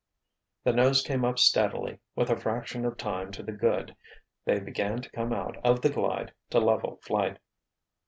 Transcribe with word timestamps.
The 0.63 0.73
nose 0.73 1.03
came 1.03 1.23
up 1.23 1.37
steadily—with 1.37 2.31
a 2.31 2.35
fraction 2.35 2.85
of 2.85 2.97
time 2.97 3.31
to 3.33 3.43
the 3.43 3.51
good, 3.51 3.95
they 4.45 4.59
began 4.59 4.99
to 5.03 5.11
come 5.11 5.31
out 5.31 5.57
of 5.63 5.81
the 5.83 5.91
glide 5.91 6.33
to 6.49 6.59
level 6.59 6.95
flight. 7.03 7.37